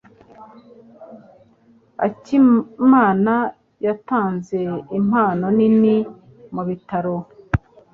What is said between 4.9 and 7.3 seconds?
impano nini mubitaro.